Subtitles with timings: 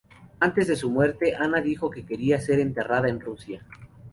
[0.39, 3.63] Antes de su muerte, Ana dijo que quería ser enterrada en Rusia.